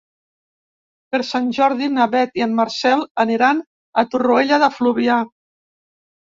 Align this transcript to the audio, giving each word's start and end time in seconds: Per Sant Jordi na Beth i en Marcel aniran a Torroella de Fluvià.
Per 1.15 1.19
Sant 1.27 1.51
Jordi 1.57 1.89
na 1.97 2.07
Beth 2.15 2.39
i 2.41 2.45
en 2.45 2.55
Marcel 2.61 3.05
aniran 3.25 3.61
a 4.03 4.05
Torroella 4.15 4.61
de 4.65 4.71
Fluvià. 4.79 5.21